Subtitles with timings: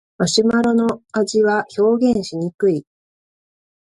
[0.17, 2.87] マシュマロの味は表現しにくい